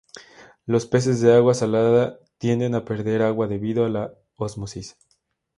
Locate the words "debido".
3.47-3.85